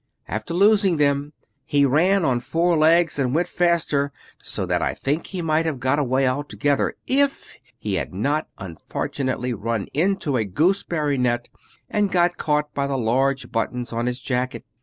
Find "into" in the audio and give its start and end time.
9.93-10.37